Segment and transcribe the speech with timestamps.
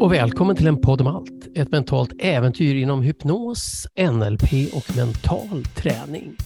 [0.00, 1.48] Och välkommen till en podd om allt.
[1.54, 6.36] Ett mentalt äventyr inom hypnos, NLP och mental träning.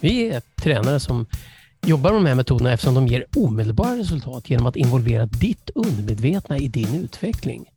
[0.00, 1.26] Vi är tränare som
[1.86, 6.58] jobbar med de här metoderna eftersom de ger omedelbara resultat genom att involvera ditt undermedvetna
[6.58, 7.71] i din utveckling.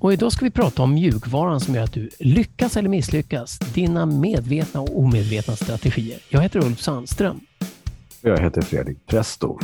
[0.00, 3.58] Och idag ska vi prata om mjukvaran som gör att du lyckas eller misslyckas.
[3.58, 6.18] Dina medvetna och omedvetna strategier.
[6.28, 7.40] Jag heter Ulf Sandström.
[8.22, 9.58] Jag heter Fredrik Presto.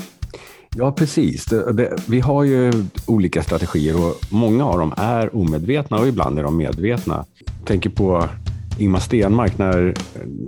[0.76, 1.44] Ja, precis.
[1.44, 2.72] Det, det, vi har ju
[3.06, 7.24] olika strategier och många av dem är omedvetna och ibland är de medvetna.
[7.58, 8.28] Jag tänker på
[8.78, 9.94] Ingmar Stenmark när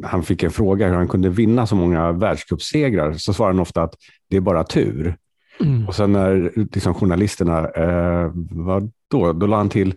[0.02, 3.82] han fick en fråga hur han kunde vinna så många världscupsegrar så svarade han ofta
[3.82, 3.95] att
[4.30, 5.16] det är bara tur.
[5.61, 5.89] Mm.
[5.89, 9.33] Och sen när liksom, journalisterna, eh, vad då?
[9.33, 9.95] Då la han till,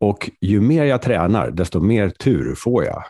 [0.00, 3.04] och ju mer jag tränar, desto mer tur får jag.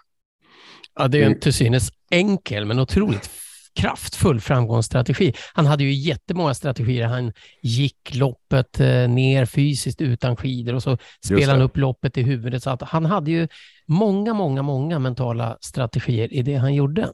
[0.99, 3.31] Ja, det är en till synes enkel men otroligt
[3.75, 5.35] kraftfull framgångsstrategi.
[5.55, 7.07] Han hade ju jättemånga strategier.
[7.07, 7.33] Han
[7.63, 12.63] gick loppet eh, ner fysiskt utan skidor och så spelade han upp loppet i huvudet.
[12.63, 13.49] Så att han hade ju
[13.87, 17.09] många, många, många mentala strategier i det han gjorde.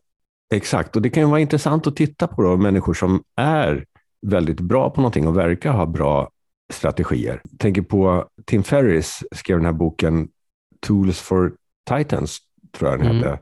[0.55, 3.85] Exakt, och det kan ju vara intressant att titta på då, människor som är
[4.27, 6.31] väldigt bra på någonting och verkar ha bra
[6.73, 7.41] strategier.
[7.51, 10.29] Jag tänker på Tim Ferris skrev den här boken
[10.81, 11.53] Tools for
[11.91, 12.39] Titans,
[12.73, 13.17] tror jag den mm.
[13.17, 13.39] hette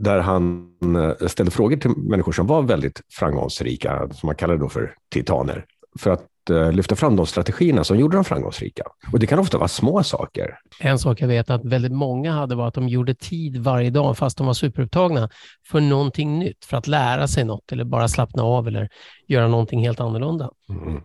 [0.00, 4.68] där han eh, ställde frågor till människor som var väldigt framgångsrika, som man kallar då
[4.68, 5.64] för titaner,
[5.98, 8.82] för att eh, lyfta fram de strategierna som gjorde dem framgångsrika.
[9.12, 10.58] Och det kan ofta vara små saker.
[10.80, 14.18] En sak jag vet att väldigt många hade var att de gjorde tid varje dag,
[14.18, 15.28] fast de var superupptagna,
[15.66, 18.88] för någonting nytt, för att lära sig något eller bara slappna av eller
[19.26, 20.50] göra någonting helt annorlunda.
[20.68, 21.00] Mm.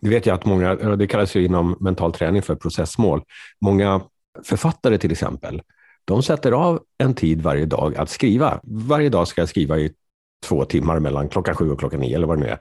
[0.00, 3.22] Det vet jag att många, det kallas ju inom mental träning för processmål.
[3.60, 4.00] Många
[4.44, 5.62] författare till exempel,
[6.04, 8.60] de sätter av en tid varje dag att skriva.
[8.62, 9.92] Varje dag ska jag skriva i
[10.48, 12.58] två timmar mellan klockan sju och klockan nio eller vad det nu är.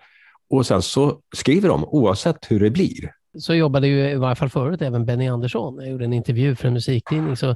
[0.51, 3.13] Och sen så skriver de oavsett hur det blir.
[3.37, 5.75] Så jobbade ju i varje fall förut även Benny Andersson.
[5.79, 7.35] Jag gjorde en intervju för en musiktidning.
[7.35, 7.55] Så,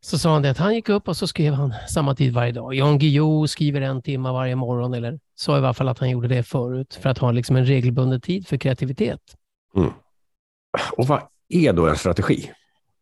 [0.00, 2.52] så sa han det att han gick upp och så skrev han samma tid varje
[2.52, 2.74] dag.
[2.74, 6.28] Jan Guillou skriver en timme varje morgon eller sa i varje fall att han gjorde
[6.28, 9.20] det förut för att ha liksom en regelbunden tid för kreativitet.
[9.76, 9.90] Mm.
[10.92, 12.50] Och vad är då en strategi?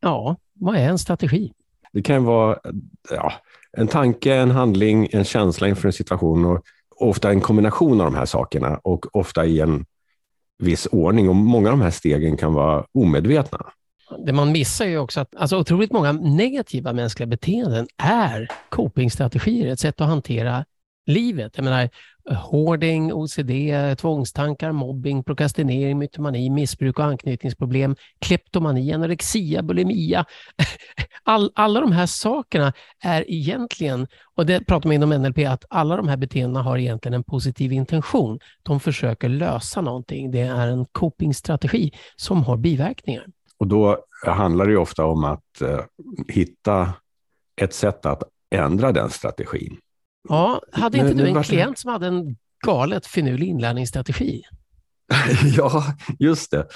[0.00, 1.52] Ja, vad är en strategi?
[1.92, 2.58] Det kan vara
[3.10, 3.32] ja,
[3.72, 6.64] en tanke, en handling, en känsla inför en situation och
[6.96, 9.84] ofta en kombination av de här sakerna och ofta i en
[10.58, 11.28] viss ordning.
[11.28, 13.66] Och många av de här stegen kan vara omedvetna.
[14.26, 19.80] Det man missar är också att alltså, otroligt många negativa mänskliga beteenden är copingstrategier, ett
[19.80, 20.64] sätt att hantera
[21.06, 21.52] livet.
[21.56, 21.90] Jag menar,
[22.30, 23.50] hoarding, OCD,
[23.98, 30.24] tvångstankar, mobbing, prokrastinering, mytomani, missbruk och anknytningsproblem, kleptomani, anorexia, bulimia.
[31.22, 35.96] All, alla de här sakerna är egentligen, och det pratar man inom NLP, att alla
[35.96, 38.38] de här beteendena har egentligen en positiv intention.
[38.62, 40.30] De försöker lösa någonting.
[40.30, 43.26] Det är en copingstrategi som har biverkningar.
[43.58, 45.80] Och då handlar det ofta om att eh,
[46.28, 46.92] hitta
[47.60, 49.76] ett sätt att ändra den strategin.
[50.28, 52.36] Ja, hade inte men, du en klient som hade en
[52.66, 54.42] galet finurlig inlärningsstrategi?
[55.56, 55.84] ja,
[56.18, 56.66] just det.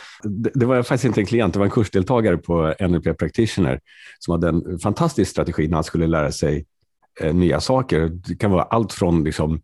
[0.54, 0.66] det.
[0.66, 3.80] var faktiskt inte en klient, det var en kursdeltagare på NLP Practitioner
[4.18, 6.66] som hade en fantastisk strategi när han skulle lära sig
[7.20, 8.08] eh, nya saker.
[8.08, 9.60] Det kan vara allt från liksom,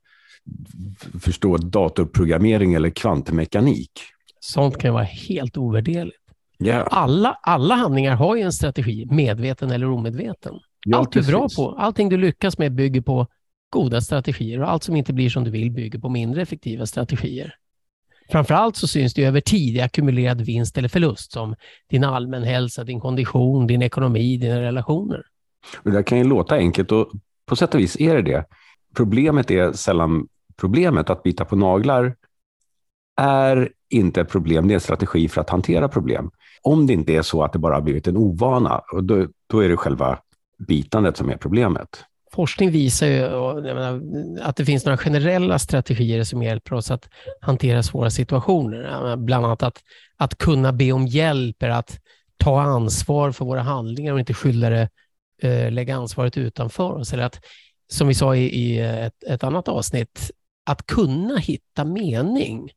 [1.21, 3.91] förstå datorprogrammering eller kvantmekanik.
[4.41, 6.17] Sånt kan vara helt ovärderligt.
[6.65, 6.89] Yeah.
[6.91, 10.55] Alla, alla handlingar har ju en strategi, medveten eller omedveten.
[10.87, 13.27] Ja, allt du är bra på, allting du lyckas med bygger på
[13.75, 17.55] goda strategier och allt som inte blir som du vill bygger på mindre effektiva strategier.
[18.31, 21.55] Framförallt så syns det över tid i ackumulerad vinst eller förlust som
[21.91, 25.23] din allmänhälsa, din kondition, din ekonomi, dina relationer.
[25.83, 27.11] Det där kan ju låta enkelt och
[27.47, 28.45] på sätt och vis är det det.
[28.97, 31.11] Problemet är sällan problemet.
[31.11, 32.15] Att bita på naglar
[33.21, 36.31] är inte ett problem, det är en strategi för att hantera problem.
[36.63, 39.69] Om det inte är så att det bara har blivit en ovana, då, då är
[39.69, 40.19] det själva
[40.69, 43.21] bitandet som är problemet forskning visar ju
[43.63, 44.01] menar,
[44.43, 47.09] att det finns några generella strategier som hjälper oss att
[47.41, 49.17] hantera svåra situationer.
[49.17, 49.83] Bland annat att,
[50.17, 51.99] att kunna be om hjälp, är att
[52.37, 54.89] ta ansvar för våra handlingar och inte skylla det,
[55.43, 57.13] eh, lägga ansvaret utanför oss.
[57.13, 57.41] Eller att,
[57.93, 60.31] som vi sa i, i ett, ett, annat avsnitt,
[60.67, 62.71] att kunna hitta mening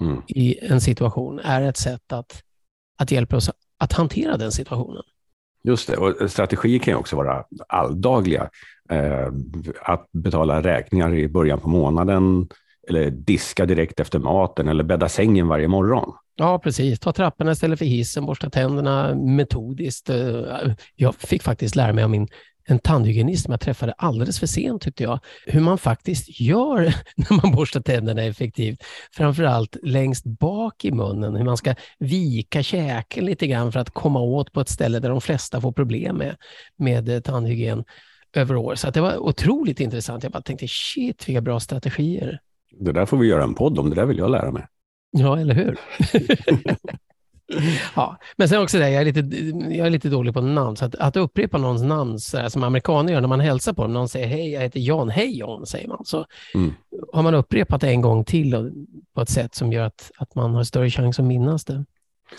[0.00, 0.22] mm.
[0.26, 2.42] i en situation är ett sätt att,
[2.98, 5.02] att hjälpa oss att hantera den situationen.
[5.68, 8.50] Just det, och strategier kan ju också vara alldagliga.
[8.90, 9.26] Eh,
[9.82, 12.48] att betala räkningar i början på månaden,
[12.88, 16.12] eller diska direkt efter maten, eller bädda sängen varje morgon.
[16.36, 17.00] Ja, precis.
[17.00, 20.10] Ta trapporna istället för hissen, borsta tänderna metodiskt.
[20.10, 22.28] Eh, jag fick faktiskt lära mig av min
[22.70, 27.42] en tandhygienist som jag träffade alldeles för sent tyckte jag, hur man faktiskt gör när
[27.42, 28.82] man borstar tänderna effektivt.
[29.12, 34.20] Framförallt längst bak i munnen, hur man ska vika käken lite grann för att komma
[34.20, 36.36] åt på ett ställe där de flesta får problem med,
[36.76, 37.84] med eh, tandhygien
[38.32, 38.74] över år.
[38.74, 40.22] Så det var otroligt intressant.
[40.22, 42.40] Jag bara tänkte, shit vilka bra strategier.
[42.80, 44.66] Det där får vi göra en podd om, det där vill jag lära mig.
[45.10, 45.78] Ja, eller hur?
[47.96, 49.20] ja, men sen också det, jag är lite,
[49.76, 52.62] jag är lite dålig på namn, så att, att upprepa någons namn så här, som
[52.62, 55.66] amerikaner gör när man hälsar på dem, någon säger hej, jag heter John, hej John,
[55.66, 56.04] säger man.
[56.04, 56.74] Så mm.
[57.12, 58.70] har man upprepat det en gång till och,
[59.14, 61.84] på ett sätt som gör att, att man har större chans att minnas det.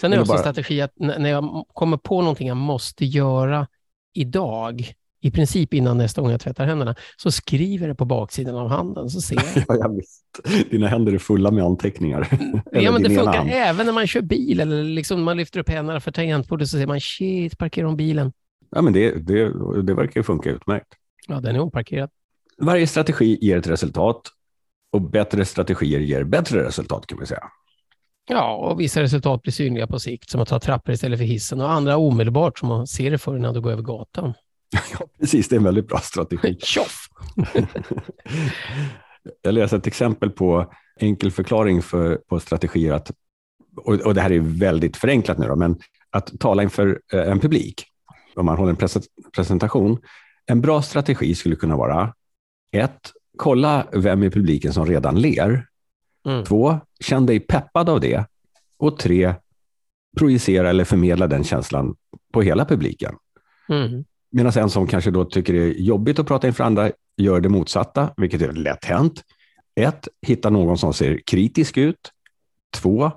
[0.02, 0.42] Sen är det också bara...
[0.42, 3.68] strategi att när jag kommer på någonting jag måste göra
[4.14, 8.68] idag, i princip innan nästa gång jag tvättar händerna, så skriver det på baksidan av
[8.68, 9.46] handen så ser jag.
[9.68, 10.24] ja, jag visst.
[10.72, 12.28] Dina händer är fulla med anteckningar.
[12.72, 13.50] ja, men det funkar hand.
[13.54, 16.88] även när man kör bil eller liksom man lyfter upp händerna för tangentbordet så ser
[16.88, 18.32] man shit, parkera om bilen.
[18.72, 20.88] Ja, men det, det, det verkar funka utmärkt.
[21.28, 22.10] Ja, den är oparkerad.
[22.58, 24.22] Varje strategi ger ett resultat
[24.92, 27.44] och bättre strategier ger bättre resultat kan man säga.
[28.30, 31.62] Ja, och vissa resultat blir synliga på sikt, som att ta trappor istället för hissen
[31.62, 34.34] och andra omedelbart, som man ser det för när du går över gatan.
[35.00, 35.48] Ja, precis.
[35.48, 36.58] Det är en väldigt bra strategi.
[36.62, 37.08] Tjoff!
[39.42, 43.12] Jag läser ett exempel på enkel förklaring för, på strategier, att,
[43.76, 45.80] och, och det här är väldigt förenklat nu, då, men
[46.10, 47.86] att tala inför eh, en publik,
[48.36, 48.90] om man håller en
[49.36, 49.98] presentation.
[50.46, 52.14] En bra strategi skulle kunna vara
[52.72, 55.66] ett, kolla vem i publiken som redan ler.
[56.26, 56.44] Mm.
[56.46, 58.26] Två, känn dig peppad av det.
[58.78, 59.34] Och tre,
[60.18, 61.96] projicera eller förmedla den känslan
[62.34, 63.16] på hela publiken.
[63.70, 64.06] Mm.
[64.32, 67.50] Medan en som kanske då tycker det är jobbigt att prata inför andra gör det
[67.50, 69.24] motsatta, vilket är lätt hänt.
[69.76, 72.12] Ett, hitta någon som ser kritisk ut.
[72.76, 73.12] Två,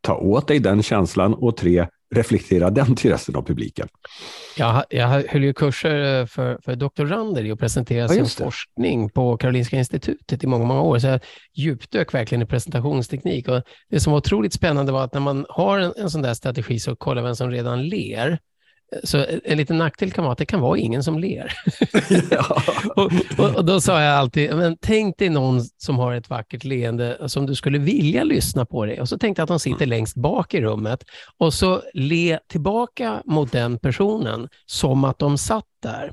[0.00, 1.34] ta åt dig den känslan.
[1.34, 3.88] Och tre, reflektera den till resten av publiken.
[4.56, 9.36] Jag, jag höll ju kurser för, för doktorander i att presentera ja, sin forskning på
[9.36, 11.20] Karolinska institutet i många, många år, så jag
[11.54, 13.48] djupdök verkligen i presentationsteknik.
[13.48, 16.34] Och det som var otroligt spännande var att när man har en, en sån där
[16.34, 18.38] strategi så kollar vem som redan ler.
[19.04, 21.52] Så en liten nackdel kan vara att det kan vara ingen som ler.
[22.30, 22.62] Ja.
[22.96, 26.64] och, och, och, då sa jag alltid, men tänk dig någon som har ett vackert
[26.64, 29.00] leende som du skulle vilja lyssna på det.
[29.00, 29.88] Och så tänkte jag att de sitter mm.
[29.88, 31.04] längst bak i rummet
[31.38, 36.12] och så le tillbaka mot den personen som att de satt där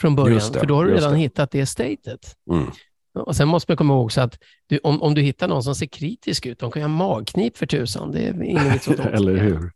[0.00, 0.52] från början.
[0.52, 1.18] Det, för då har du redan det.
[1.18, 2.36] hittat det statet.
[2.50, 2.70] Mm.
[3.18, 5.74] Och Sen måste man komma ihåg så att du, om, om du hittar någon som
[5.74, 8.12] ser kritisk ut, de kan ju ha magknip för tusan.
[8.12, 9.70] Det är ingen vits Eller hur?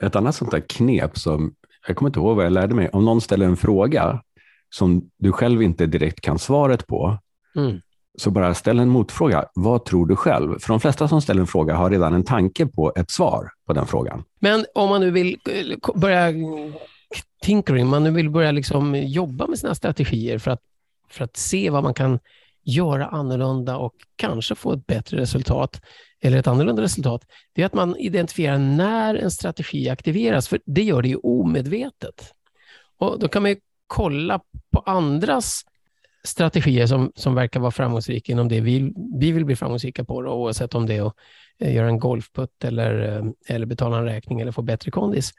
[0.00, 1.54] Ett annat sånt där knep som,
[1.86, 4.22] jag kommer inte ihåg vad jag lärde mig, om någon ställer en fråga
[4.70, 7.18] som du själv inte direkt kan svaret på,
[7.56, 7.80] mm.
[8.18, 9.44] så bara ställ en motfråga.
[9.54, 10.58] Vad tror du själv?
[10.58, 13.72] För de flesta som ställer en fråga har redan en tanke på ett svar på
[13.72, 14.24] den frågan.
[14.38, 16.32] Men om man nu vill eh, börja
[17.42, 20.60] tinkering, man nu vill börja liksom jobba med sina strategier för att,
[21.10, 22.18] för att se vad man kan
[22.68, 25.80] göra annorlunda och kanske få ett bättre resultat
[26.20, 30.82] eller ett annorlunda resultat, det är att man identifierar när en strategi aktiveras, för det
[30.82, 32.32] gör det ju omedvetet.
[32.98, 33.56] Och då kan man
[33.86, 34.40] kolla
[34.72, 35.62] på andras
[36.24, 40.30] strategier som, som verkar vara framgångsrika inom det vi, vi vill bli framgångsrika på, då,
[40.30, 41.14] oavsett om det är att
[41.58, 43.24] eh, göra en golfputt eller, eh,
[43.54, 45.32] eller betala en räkning eller få bättre kondis.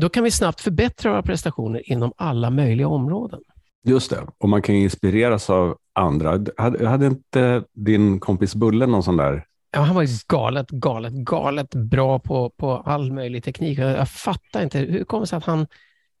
[0.00, 3.40] Då kan vi snabbt förbättra våra prestationer inom alla möjliga områden.
[3.84, 6.44] Just det, och man kan inspireras av andra.
[6.56, 11.12] Hade, hade inte din kompis Bulle någon sån där Ja, han var ju galet, galet,
[11.12, 13.78] galet bra på, på all möjlig teknik.
[13.78, 15.66] Jag, jag fattar inte, hur kommer det sig att han...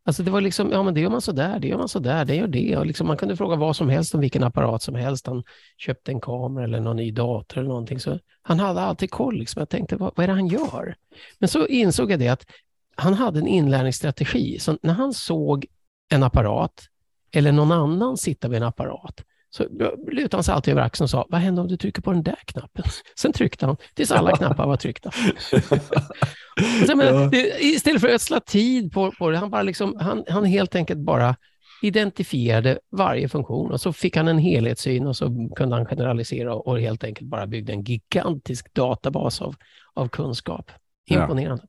[0.04, 1.98] Alltså det var liksom, ja men det gör man så där, det gör man så
[1.98, 2.76] där, det gör det.
[2.76, 5.26] Och liksom man kunde fråga vad som helst om vilken apparat som helst.
[5.26, 5.42] Han
[5.76, 8.00] köpte en kamera eller någon ny dator eller någonting.
[8.00, 9.38] Så han hade alltid koll.
[9.38, 9.60] Liksom.
[9.60, 10.94] Jag tänkte, vad, vad är det han gör?
[11.38, 12.46] Men så insåg jag det att
[12.96, 14.58] han hade en inlärningsstrategi.
[14.58, 15.66] Så när han såg
[16.12, 16.88] en apparat
[17.32, 19.64] eller någon annan sitta vid en apparat, så
[20.12, 22.22] lutade han sig alltid över axeln och sa, vad händer om du trycker på den
[22.22, 22.84] där knappen?
[23.16, 25.10] Sen tryckte han tills alla knappar var tryckta.
[26.86, 27.30] så, men, ja.
[27.58, 31.00] istället för att ödsla tid på, på det, han, bara liksom, han, han helt enkelt
[31.00, 31.36] bara
[31.82, 36.80] identifierade varje funktion och så fick han en helhetssyn och så kunde han generalisera och
[36.80, 39.54] helt enkelt bara byggde en gigantisk databas av,
[39.94, 40.70] av kunskap.
[41.10, 41.62] Imponerande.
[41.62, 41.68] Ja.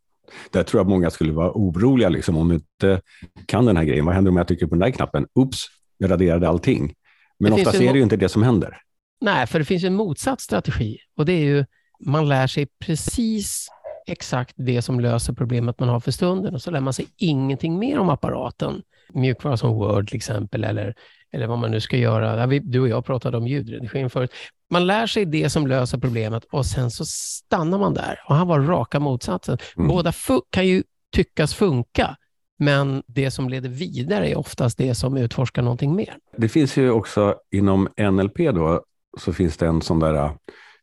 [0.51, 3.01] Där tror jag många skulle vara oroliga liksom, om du inte
[3.45, 4.05] kan den här grejen.
[4.05, 5.27] Vad händer om jag trycker på den där knappen?
[5.33, 5.65] Oops,
[5.97, 6.93] jag raderade allting.
[7.39, 8.77] Men oftast är det ju inte det som händer.
[9.21, 11.65] Nej, för det finns en motsatt strategi och det är ju
[12.05, 13.67] man lär sig precis
[14.07, 17.79] exakt det som löser problemet man har för stunden och så lär man sig ingenting
[17.79, 18.81] mer om apparaten.
[19.13, 20.95] Mjukvara som Word till exempel eller,
[21.31, 22.47] eller vad man nu ska göra.
[22.47, 24.31] Du och jag pratade om ljudredigering förut.
[24.73, 28.19] Man lär sig det som löser problemet och sen så stannar man där.
[28.27, 29.57] Och han var raka motsatsen.
[29.77, 29.87] Mm.
[29.87, 30.13] Båda
[30.49, 30.83] kan ju
[31.15, 32.15] tyckas funka,
[32.59, 36.17] Men det som leder vidare är oftast det som utforskar någonting mer.
[36.37, 38.83] Det finns ju också inom NLP då,
[39.19, 40.31] så finns det en sån där uh,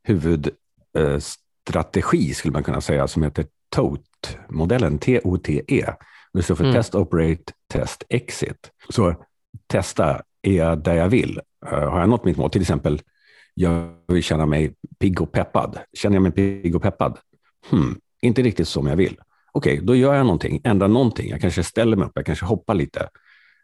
[0.02, 5.86] huvudstrategi, skulle man kunna säga, som heter TOTE-modellen, T-O-T-E.
[6.32, 6.76] Det står för mm.
[6.76, 8.70] Test, Operate, Test, Exit.
[8.88, 9.14] Så
[9.66, 11.40] testa, är jag där jag vill?
[11.72, 12.50] Uh, har jag nått mitt mål?
[12.50, 13.00] Till exempel,
[13.60, 15.78] jag vill känna mig pigg och peppad.
[15.92, 17.18] Känner jag mig pigg och peppad?
[17.70, 19.16] Hmm, inte riktigt som jag vill.
[19.52, 21.30] Okej, okay, då gör jag någonting, ändrar någonting.
[21.30, 23.08] Jag kanske ställer mig upp, jag kanske hoppar lite.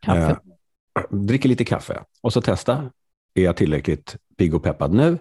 [0.02, 0.30] Kaffe.
[0.30, 2.90] Eh, dricker lite kaffe och så testa.
[3.34, 5.18] Är jag tillräckligt pigg och peppad nu?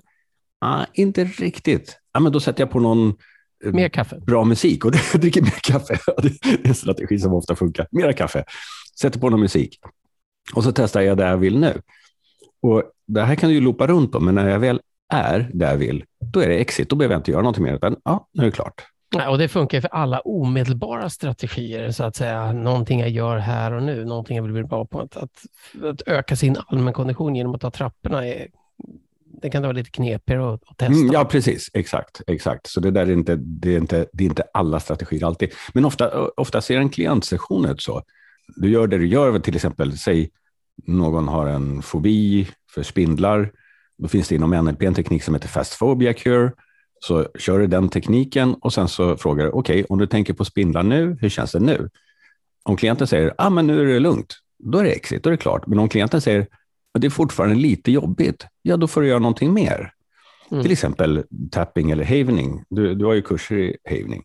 [0.60, 2.00] Ah, inte riktigt.
[2.12, 3.16] Ah, men då sätter jag på någon
[3.66, 4.20] eh, mer kaffe.
[4.20, 6.00] bra musik och dricker mer kaffe.
[6.18, 7.88] det är en strategi som ofta funkar.
[7.92, 8.44] Mera kaffe.
[9.00, 9.80] Sätter på någon musik.
[10.56, 11.82] Och så testar jag det jag vill nu.
[12.66, 14.82] Och Det här kan du ju loopa runt om, men när jag väl
[15.14, 16.04] är där jag vill,
[16.34, 16.90] då är det exit.
[16.90, 18.84] Då behöver jag inte göra någonting mer, utan ja, nu är det klart.
[19.30, 22.52] Och det funkar för alla omedelbara strategier, så att säga.
[22.52, 25.00] Någonting jag gör här och nu, någonting jag vill bli bra på.
[25.00, 25.46] Att, att,
[25.84, 28.48] att öka sin allmänkondition genom att ta trapporna, är,
[29.42, 30.94] det kan vara lite knepigare att, att testa.
[30.94, 31.70] Mm, ja, precis.
[31.74, 32.22] Exakt.
[32.28, 32.68] exakt.
[32.68, 35.50] Så det där är inte, det är inte, det är inte alla strategier alltid.
[35.74, 38.02] Men ofta, ofta ser en klientsession ut så.
[38.56, 40.30] Du gör det du gör, till exempel, säg
[40.84, 43.52] någon har en fobi för spindlar.
[43.98, 46.52] Då finns det inom NLP en teknik som heter Fast Phobia Cure.
[47.00, 50.34] Så kör du den tekniken och sen så frågar du, okej, okay, om du tänker
[50.34, 51.90] på spindlar nu, hur känns det nu?
[52.64, 55.32] Om klienten säger, ah, men nu är det lugnt, då är det exit, då är
[55.32, 55.68] det klart.
[55.68, 56.48] Men om klienten säger,
[57.00, 59.92] det är fortfarande lite jobbigt, ja då får du göra någonting mer.
[60.52, 60.64] Mm.
[60.64, 62.64] Till exempel tapping eller havening.
[62.70, 64.24] Du, du har ju kurser i havening.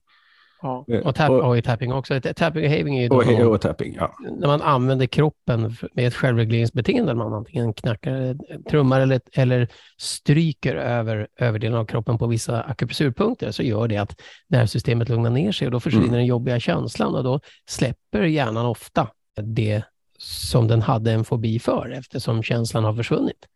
[0.62, 2.20] Ja, eh, och, tap, och, och tapping också.
[2.20, 4.14] Tapping och having är ju då och, och tapping, ja.
[4.38, 7.14] när man använder kroppen med ett självregleringsbeteende.
[7.14, 8.36] Man antingen knackar,
[8.68, 14.20] trummar eller, eller stryker över överdelen av kroppen på vissa akupressurpunkter så gör det att
[14.48, 16.16] nervsystemet lugnar ner sig och då försvinner mm.
[16.16, 19.08] den jobbiga känslan och då släpper hjärnan ofta
[19.42, 19.82] det
[20.18, 23.46] som den hade en fobi för eftersom känslan har försvunnit.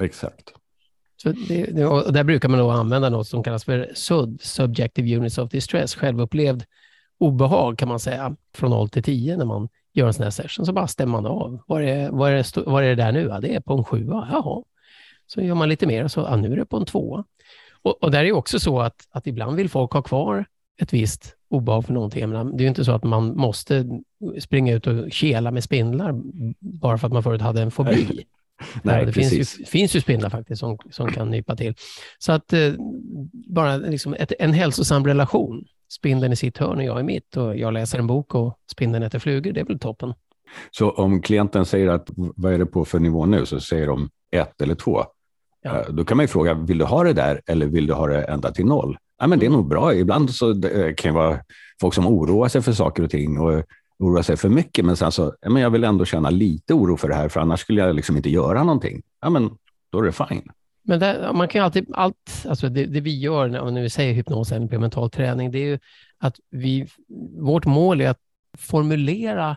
[0.00, 0.52] Exakt.
[1.22, 5.16] Så det, det, och där brukar man då använda något som kallas för SUD, Subjective
[5.16, 6.64] Units of Distress, självupplevd
[7.18, 10.66] obehag kan man säga, från 0 till 10 när man gör en sån här session.
[10.66, 11.62] Så bara stämmer man av.
[11.66, 13.20] Var är, var är, var är det där nu?
[13.20, 14.28] Ja, det är på en sjua.
[14.32, 14.62] Jaha.
[15.26, 17.24] Så gör man lite mer och så, ja, nu är det på en tvåa.
[17.82, 20.44] Och, och där är också så att, att ibland vill folk ha kvar
[20.80, 22.28] ett visst obehag för någonting.
[22.28, 23.86] Menar, det är ju inte så att man måste
[24.40, 26.12] springa ut och kela med spindlar
[26.58, 28.24] bara för att man förut hade en fobi.
[28.82, 31.74] Nej, det finns ju, finns ju, spindlar faktiskt som, som kan nypa till.
[32.18, 32.72] Så att eh,
[33.32, 35.64] bara liksom ett, en hälsosam relation.
[35.92, 39.04] Spindeln i sitt hörn och jag i mitt och jag läser en bok och spindeln
[39.04, 40.14] äter flugor, det är väl toppen.
[40.70, 44.08] Så om klienten säger att vad är det på för nivå nu, så säger de
[44.30, 45.04] ett eller två.
[45.62, 45.80] Ja.
[45.80, 48.06] Eh, då kan man ju fråga, vill du ha det där eller vill du ha
[48.06, 48.96] det ända till noll?
[49.18, 49.94] Ja, men det är nog bra.
[49.94, 51.40] Ibland så eh, kan det vara
[51.80, 53.64] folk som oroar sig för saker och ting och
[54.02, 57.08] oroa sig för mycket, men sen så, men jag vill ändå känna lite oro för
[57.08, 59.02] det här, för annars skulle jag liksom inte göra någonting.
[59.20, 59.50] Ja, men
[59.90, 60.50] då är det fine.
[60.84, 63.90] Men det, man kan ju alltid, allt, alltså det, det vi gör när, när vi
[63.90, 65.78] säger hypnos eller mental träning, det är ju
[66.18, 66.88] att vi,
[67.38, 68.20] vårt mål är att
[68.58, 69.56] formulera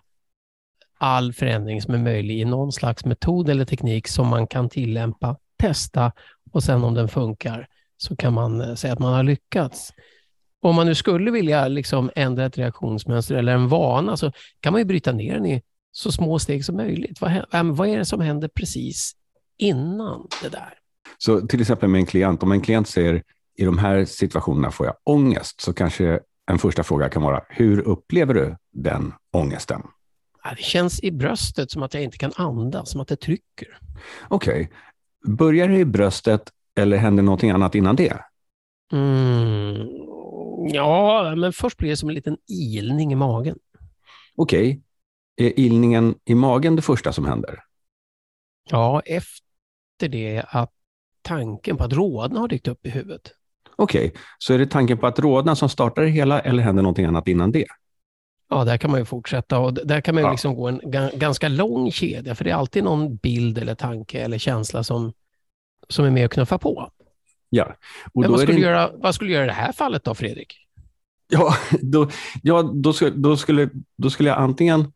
[0.98, 5.38] all förändring som är möjlig i någon slags metod eller teknik som man kan tillämpa,
[5.58, 6.12] testa
[6.52, 9.94] och sen om den funkar så kan man eh, säga att man har lyckats
[10.70, 14.82] om man nu skulle vilja liksom ändra ett reaktionsmönster eller en vana så kan man
[14.82, 17.22] ju bryta ner den i så små steg som möjligt.
[17.22, 19.16] Vad, vad är det som händer precis
[19.58, 20.74] innan det där?
[21.18, 23.24] Så till exempel med en klient, om en klient säger
[23.58, 26.20] i de här situationerna får jag ångest, så kanske
[26.52, 29.82] en första fråga kan vara, hur upplever du den ångesten?
[30.58, 33.80] Det känns i bröstet som att jag inte kan andas, som att det trycker.
[34.28, 34.62] Okej.
[34.62, 35.36] Okay.
[35.36, 38.18] Börjar det i bröstet eller händer någonting annat innan det?
[38.92, 40.15] Mm.
[40.74, 43.58] Ja, men först blir det som en liten ilning i magen.
[44.36, 44.70] Okej.
[44.70, 44.82] Okay.
[45.48, 47.60] Är ilningen i magen det första som händer?
[48.70, 50.72] Ja, efter det att
[51.22, 53.32] tanken på att rodna har dykt upp i huvudet.
[53.76, 54.22] Okej, okay.
[54.38, 57.28] så är det tanken på att rodna som startar det hela eller händer någonting annat
[57.28, 57.66] innan det?
[58.50, 60.32] Ja, där kan man ju fortsätta och där kan man ju ja.
[60.32, 60.82] liksom gå en
[61.14, 65.14] ganska lång kedja, för det är alltid någon bild eller tanke eller känsla som,
[65.90, 66.92] som är med och knuffar på.
[67.56, 67.76] Ja.
[68.14, 68.62] Och Men vad, skulle det...
[68.62, 70.58] göra, vad skulle du göra i det här fallet då, Fredrik?
[71.30, 72.10] Ja, då,
[72.44, 74.94] ja, då, skulle, då, skulle, då skulle jag antingen,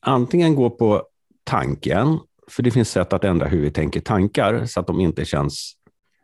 [0.00, 1.02] antingen gå på
[1.44, 2.18] tanken,
[2.50, 5.72] för det finns sätt att ändra hur vi tänker tankar så att de inte känns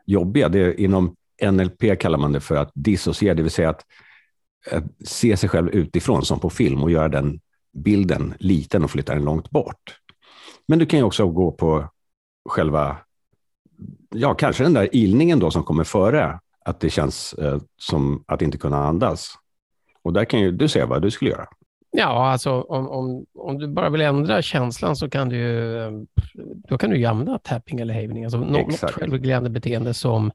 [0.06, 0.48] jobbiga.
[0.48, 1.16] Det inom
[1.50, 3.84] NLP kallar man det för att dissociera, det vill säga att
[4.70, 7.40] eh, se sig själv utifrån som på film och göra den
[7.84, 9.98] bilden liten och flytta den långt bort.
[10.68, 11.90] Men du kan ju också gå på
[12.48, 12.96] själva
[14.14, 18.42] ja, kanske den där ilningen då som kommer före, att det känns eh, som att
[18.42, 19.34] inte kunna andas.
[20.02, 21.46] Och där kan ju du säga vad du skulle göra.
[21.90, 26.06] Ja, alltså om, om, om du bara vill ändra känslan så kan du
[26.68, 30.30] då kan du ju använda tapping eller havning, alltså något självreglerande beteende som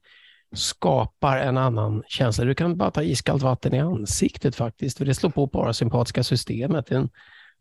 [0.54, 2.44] skapar en annan känsla.
[2.44, 6.90] Du kan bara ta iskallt vatten i ansiktet faktiskt, för det slår på parasympatiska systemet.
[6.90, 7.08] En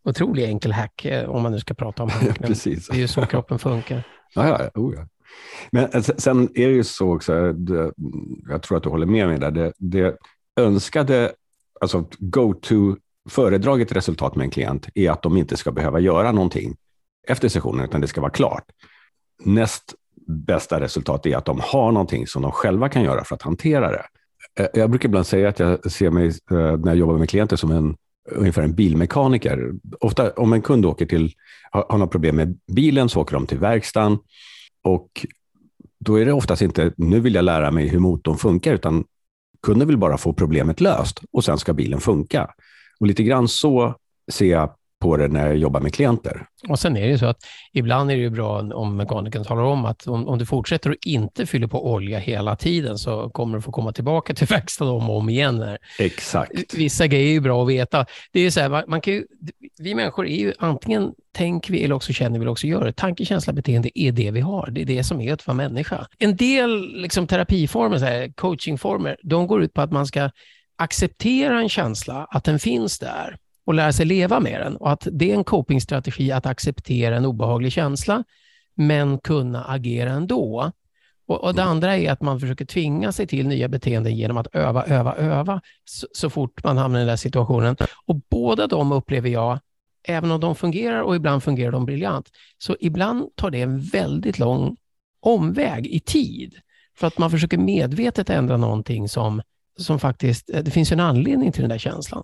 [0.03, 2.39] otroligt enkel hack eh, om man nu ska prata om hack.
[2.39, 2.87] Precis.
[2.87, 4.03] Det är ju så kroppen funkar.
[4.35, 5.07] Ja, ja, oh, ja.
[5.71, 7.55] Men eh, sen är det ju så också, eh,
[8.49, 10.17] jag tror att du håller med mig där, det, det
[10.59, 11.31] önskade,
[11.81, 12.95] alltså go-to
[13.29, 16.75] föredraget resultat med en klient är att de inte ska behöva göra någonting
[17.27, 18.63] efter sessionen, utan det ska vara klart.
[19.43, 19.93] Näst
[20.27, 23.91] bästa resultat är att de har någonting som de själva kan göra för att hantera
[23.91, 24.05] det.
[24.59, 27.71] Eh, jag brukar ibland säga att jag ser mig när jag jobbar med klienter som
[27.71, 27.95] en,
[28.31, 29.71] ungefär en bilmekaniker.
[29.99, 31.33] Ofta om en kund åker till,
[31.71, 34.17] har, har något problem med bilen så åker de till verkstaden
[34.83, 35.25] och
[35.99, 39.03] då är det oftast inte, nu vill jag lära mig hur motorn funkar, utan
[39.61, 42.49] kunden vill bara få problemet löst och sen ska bilen funka.
[42.99, 43.95] Och lite grann så
[44.31, 46.45] ser jag på det när jag jobbar med klienter.
[46.69, 47.37] Och sen är det ju så att
[47.73, 51.05] ibland är det ju bra om mekanikern talar om att om, om du fortsätter att
[51.05, 55.09] inte fylla på olja hela tiden så kommer du få komma tillbaka till verkstaden om
[55.09, 55.77] och om igen.
[55.99, 56.73] Exakt.
[56.73, 58.05] Vissa grejer är ju bra att veta.
[58.31, 59.25] Det är så här, man, man kan ju,
[59.83, 62.93] vi människor är ju antingen tänker vi eller också känner vi eller också gör det.
[62.93, 64.69] Tanke, känsla, beteende är det vi har.
[64.71, 66.07] Det är det som är att vara människa.
[66.19, 70.29] En del liksom, terapiformer, så här, coachingformer, de går ut på att man ska
[70.75, 74.75] acceptera en känsla, att den finns där och lära sig leva med den.
[74.75, 78.23] Och att det är en copingstrategi att acceptera en obehaglig känsla,
[78.75, 80.71] men kunna agera ändå.
[81.27, 81.71] Och, och det mm.
[81.71, 85.61] andra är att man försöker tvinga sig till nya beteenden genom att öva, öva, öva
[85.85, 87.75] så, så fort man hamnar i den där situationen.
[88.05, 89.59] Och båda de upplever jag,
[90.03, 94.39] även om de fungerar och ibland fungerar de briljant, så ibland tar det en väldigt
[94.39, 94.77] lång
[95.19, 96.55] omväg i tid.
[96.97, 99.41] För att man försöker medvetet ändra någonting som
[99.77, 102.23] som faktiskt, eh, det finns en anledning till den där känslan.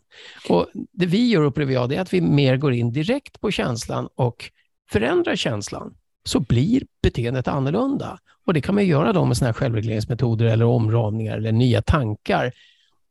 [0.49, 3.51] Och Det vi gör upplever jag, det är att vi mer går in direkt på
[3.51, 4.51] känslan och
[4.91, 5.93] förändrar känslan,
[6.25, 8.19] så blir beteendet annorlunda.
[8.45, 12.51] Och Det kan man göra då med såna här självregleringsmetoder eller omramningar eller nya tankar.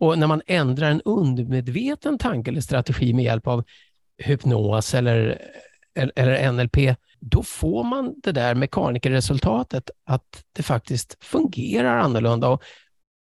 [0.00, 3.64] Och när man ändrar en undermedveten tanke eller strategi med hjälp av
[4.18, 5.42] hypnos eller,
[5.94, 12.48] eller NLP, då får man det där mekanikerresultatet att det faktiskt fungerar annorlunda.
[12.48, 12.62] Och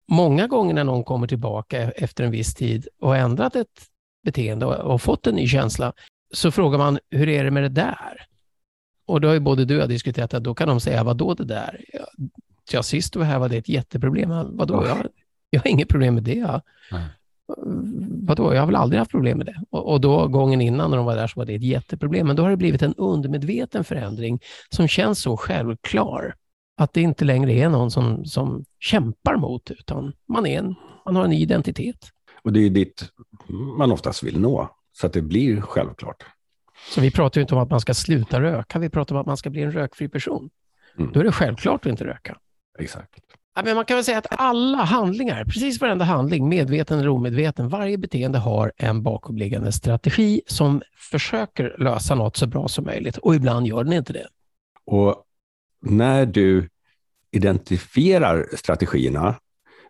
[0.07, 3.88] många gånger när någon kommer tillbaka efter en viss tid och ändrat ett
[4.23, 5.93] beteende och, fått en ny känsla,
[6.33, 8.27] så frågar man hur är det med det där?
[9.05, 11.17] Och då har ju både du och jag diskuterat att då kan de säga, vad
[11.17, 11.81] då det där?
[12.71, 14.29] Ja, sist du var här var det ett jätteproblem.
[14.57, 15.07] Vadå, jag,
[15.49, 16.36] jag har inget problem med det.
[16.36, 16.62] Ja.
[18.27, 19.63] Vadå, jag har väl aldrig haft problem med det.
[19.69, 22.27] Och, och, då gången innan när de var där så var det ett jätteproblem.
[22.27, 26.36] Men då har det blivit en undermedveten förändring som känns så självklar
[26.77, 31.15] att det inte längre är någon som, som kämpar mot, utan man, är en, man
[31.15, 32.12] har en ny identitet.
[32.43, 33.12] Och det är dit
[33.77, 36.25] man oftast vill nå, så att det blir självklart.
[36.89, 39.27] Så vi pratar ju inte om att man ska sluta röka, vi pratar om att
[39.27, 40.49] man ska bli en rökfri person.
[40.97, 41.12] Mm.
[41.12, 42.38] Då är det självklart att inte röka.
[42.79, 43.19] Exakt.
[43.58, 47.70] Ja, men man kan väl säga att alla handlingar, precis varenda handling, medveten eller omedveten,
[47.70, 53.36] varje beteende har en bakomliggande strategi som försöker lösa något så bra som möjligt och
[53.36, 54.28] ibland gör den inte det.
[54.86, 55.24] Och
[55.82, 56.70] när du
[57.32, 59.36] identifierar strategierna,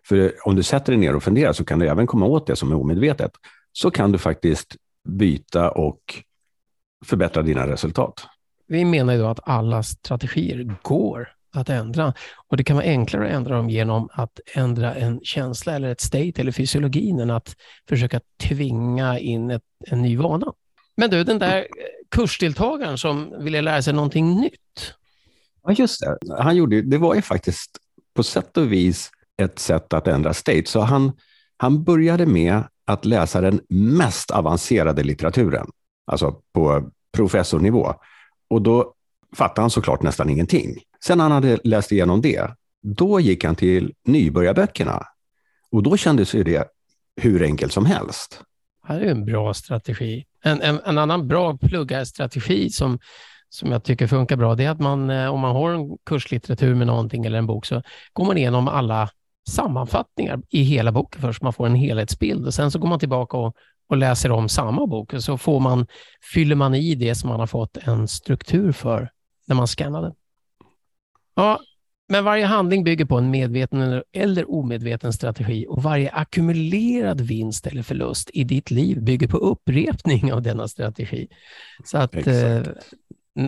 [0.04, 2.56] för om du sätter dig ner och funderar så kan du även komma åt det
[2.56, 3.32] som är omedvetet,
[3.72, 4.76] så kan du faktiskt
[5.08, 6.00] byta och
[7.04, 8.26] förbättra dina resultat.
[8.66, 12.14] Vi menar ju då att alla strategier går att ändra
[12.48, 16.00] och det kan vara enklare att ändra dem genom att ändra en känsla eller ett
[16.00, 17.56] state eller fysiologin än att
[17.88, 20.52] försöka tvinga in ett, en ny vana.
[20.96, 21.64] Men du, den där eh,
[22.10, 24.94] kursdeltagaren som ville lära sig någonting nytt,
[25.68, 26.18] Ja, just det.
[26.42, 27.78] Han gjorde, det var ju faktiskt
[28.14, 29.10] på sätt och vis
[29.42, 30.66] ett sätt att ändra state.
[30.66, 31.12] Så han,
[31.56, 35.66] han började med att läsa den mest avancerade litteraturen,
[36.06, 37.94] alltså på professornivå.
[38.50, 38.94] Och då
[39.36, 40.82] fattade han såklart nästan ingenting.
[41.04, 42.50] Sen när han hade läst igenom det,
[42.82, 45.02] då gick han till nybörjarböckerna.
[45.70, 46.68] Och då kändes det
[47.16, 48.42] hur enkelt som helst.
[48.88, 50.24] Det är en bra strategi.
[50.42, 52.98] En, en, en annan bra pluggarstrategi som
[53.50, 56.74] som jag tycker funkar bra, det är att man, eh, om man har en kurslitteratur
[56.74, 57.82] med någonting eller en bok, så
[58.12, 59.10] går man igenom alla
[59.48, 63.36] sammanfattningar i hela boken först, man får en helhetsbild och sen så går man tillbaka
[63.36, 63.56] och,
[63.88, 65.86] och läser om samma bok och så får man,
[66.34, 69.10] fyller man i det som man har fått en struktur för
[69.46, 70.12] när man skannar den.
[71.38, 71.60] Ja,
[72.08, 77.82] men varje handling bygger på en medveten eller omedveten strategi och varje ackumulerad vinst eller
[77.82, 81.28] förlust i ditt liv bygger på upprepning av denna strategi.
[81.84, 82.62] Så att eh,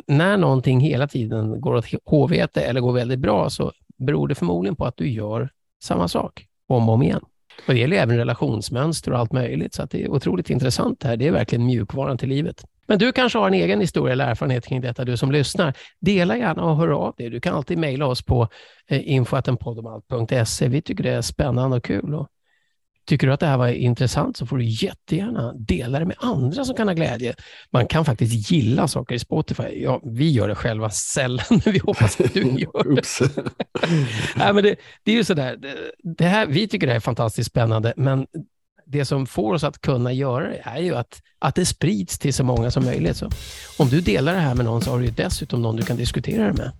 [0.06, 4.76] när någonting hela tiden går åt HVT eller går väldigt bra så beror det förmodligen
[4.76, 5.50] på att du gör
[5.82, 7.24] samma sak om och om igen.
[7.66, 11.16] Och det gäller även relationsmönster och allt möjligt, så det är otroligt intressant det här.
[11.16, 12.64] Det är verkligen mjukvaran till livet.
[12.90, 15.74] Men du kanske har en egen historia eller erfarenhet kring detta, du som lyssnar.
[16.00, 17.30] Dela gärna och hör av dig.
[17.30, 18.48] Du kan alltid mejla oss på
[18.88, 20.68] eh, info.enpoddomalt.se.
[20.68, 22.14] Vi tycker det är spännande och kul.
[22.14, 22.28] Och
[23.06, 26.64] Tycker du att det här var intressant så får du jättegärna dela det med andra
[26.64, 27.34] som kan ha glädje.
[27.70, 29.82] Man kan faktiskt gilla saker i Spotify.
[29.82, 33.42] Ja, vi gör det själva sällan, men vi hoppas att du gör det.
[34.36, 35.74] Nej, men det, det är ju sådär, det,
[36.18, 38.26] det här, vi tycker det här är fantastiskt spännande, men
[38.90, 42.34] det som får oss att kunna göra det är ju att, att det sprids till
[42.34, 43.16] så många som möjligt.
[43.16, 43.30] Så
[43.78, 46.46] om du delar det här med någon så har du dessutom någon du kan diskutera
[46.46, 46.70] det med.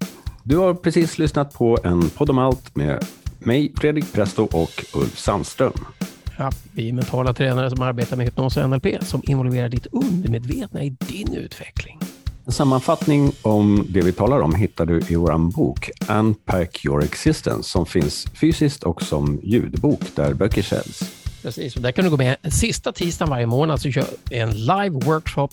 [0.43, 3.05] Du har precis lyssnat på en podd om allt med
[3.39, 5.73] mig, Fredrik Presto och Ulf Sandström.
[6.39, 10.83] Ja, vi är mentala tränare som arbetar med hypnos och NLP som involverar ditt undermedvetna
[10.83, 11.99] i din utveckling.
[12.47, 17.71] En sammanfattning om det vi talar om hittar du i vår bok Unpack Your Existence
[17.71, 21.20] som finns fysiskt och som ljudbok där böcker säljs.
[21.43, 24.51] Precis, och där kan du gå med sista tisdagen varje månad så kör vi en
[24.51, 25.49] live workshop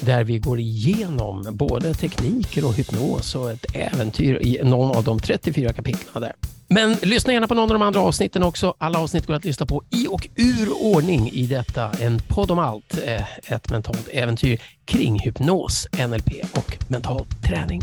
[0.00, 5.20] där vi går igenom både tekniker och hypnos och ett äventyr i någon av de
[5.20, 6.32] 34 kapitlen där.
[6.68, 8.74] Men lyssna gärna på någon av de andra avsnitten också.
[8.78, 11.90] Alla avsnitt går att lyssna på i och ur ordning i detta.
[12.00, 12.98] En podd om allt.
[13.06, 17.82] Eh, ett mentalt äventyr kring hypnos, NLP och mental träning.